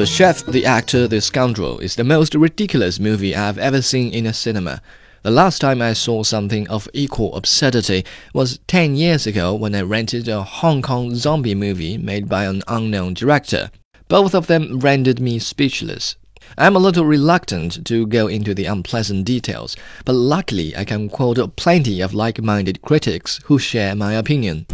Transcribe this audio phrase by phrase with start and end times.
[0.00, 4.24] The Chef, the Actor, the Scoundrel is the most ridiculous movie I've ever seen in
[4.24, 4.80] a cinema.
[5.24, 9.82] The last time I saw something of equal absurdity was 10 years ago when I
[9.82, 13.70] rented a Hong Kong zombie movie made by an unknown director.
[14.08, 16.16] Both of them rendered me speechless.
[16.56, 19.76] I'm a little reluctant to go into the unpleasant details,
[20.06, 24.64] but luckily I can quote plenty of like minded critics who share my opinion.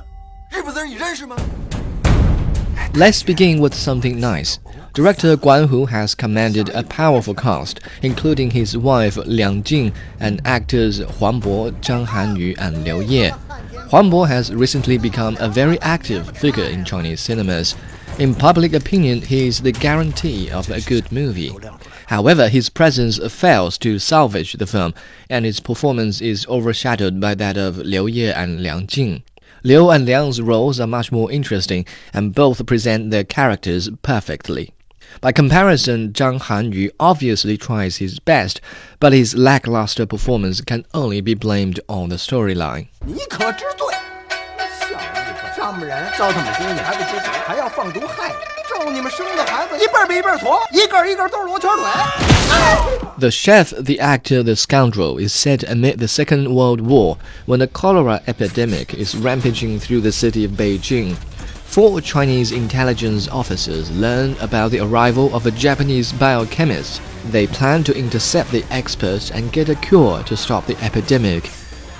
[2.93, 4.59] Let's begin with something nice.
[4.93, 10.99] Director Guan Hu has commanded a powerful cast, including his wife Liang Jing and actors
[10.99, 13.29] Huang Bo, Zhang Hanyu, and Liu Ye.
[13.89, 17.75] Huang Bo has recently become a very active figure in Chinese cinemas.
[18.19, 21.51] In public opinion, he is the guarantee of a good movie.
[22.07, 24.93] However, his presence fails to salvage the film,
[25.29, 29.23] and his performance is overshadowed by that of Liu Ye and Liang Jing.
[29.62, 34.72] Liu and Liang's roles are much more interesting, and both present their characters perfectly.
[35.20, 38.60] By comparison, Zhang Hanyu obviously tries his best,
[39.00, 42.88] but his lackluster performance can only be blamed on the storyline.
[43.06, 43.94] 你可知罪？
[44.80, 51.84] 小子，丈母人糟蹋母亲，你还不知足，还要放毒害人，咒你们生的孩子一辈儿比一辈儿矬，一个一个都是罗圈腿。
[53.21, 57.67] The chef, the actor, the scoundrel is set amid the Second World War when a
[57.67, 61.15] cholera epidemic is rampaging through the city of Beijing.
[61.65, 66.99] Four Chinese intelligence officers learn about the arrival of a Japanese biochemist.
[67.27, 71.51] They plan to intercept the expert and get a cure to stop the epidemic.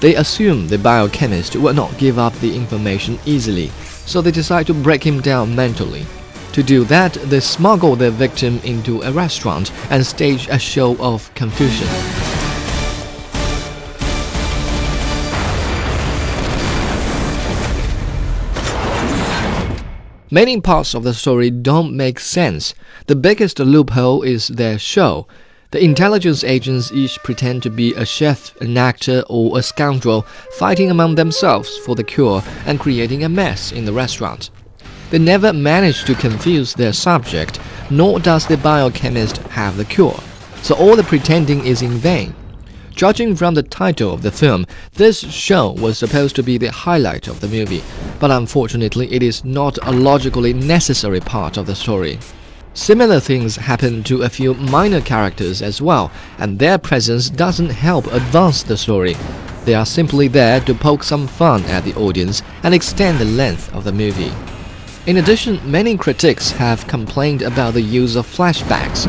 [0.00, 3.72] They assume the biochemist will not give up the information easily,
[4.06, 6.06] so they decide to break him down mentally.
[6.52, 11.32] To do that, they smuggle their victim into a restaurant and stage a show of
[11.34, 11.88] confusion.
[20.30, 22.74] Many parts of the story don't make sense.
[23.06, 25.26] The biggest loophole is their show.
[25.70, 30.26] The intelligence agents each pretend to be a chef, an actor, or a scoundrel,
[30.58, 34.50] fighting among themselves for the cure and creating a mess in the restaurant.
[35.10, 37.58] They never manage to confuse their subject,
[37.90, 40.18] nor does the biochemist have the cure.
[40.62, 42.34] So all the pretending is in vain.
[42.90, 47.28] Judging from the title of the film, this show was supposed to be the highlight
[47.28, 47.82] of the movie,
[48.18, 52.18] but unfortunately, it is not a logically necessary part of the story.
[52.74, 58.06] Similar things happen to a few minor characters as well, and their presence doesn't help
[58.12, 59.16] advance the story.
[59.64, 63.72] They are simply there to poke some fun at the audience and extend the length
[63.74, 64.32] of the movie.
[65.08, 69.06] In addition, many critics have complained about the use of flashbacks.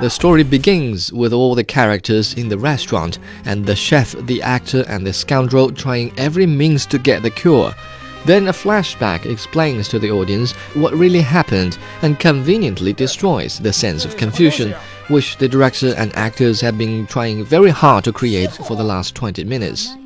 [0.00, 4.84] The story begins with all the characters in the restaurant and the chef, the actor,
[4.86, 7.72] and the scoundrel trying every means to get the cure.
[8.26, 14.04] Then a flashback explains to the audience what really happened and conveniently destroys the sense
[14.04, 14.74] of confusion,
[15.08, 19.14] which the director and actors have been trying very hard to create for the last
[19.14, 19.96] 20 minutes.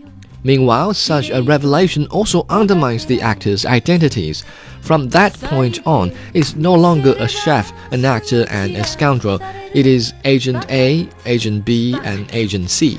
[0.46, 4.44] Meanwhile, such a revelation also undermines the actors' identities.
[4.80, 9.40] From that point on, it's no longer a chef, an actor, and a scoundrel.
[9.74, 12.96] It is Agent A, Agent B, and Agent C.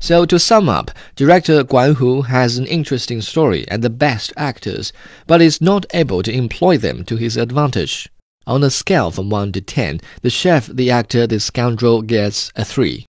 [0.00, 4.90] So to sum up, director Guan Hu has an interesting story and the best actors,
[5.26, 8.08] but is not able to employ them to his advantage.
[8.44, 12.64] On a scale from 1 to 10, the chef, the actor, the scoundrel gets a
[12.64, 13.00] 3.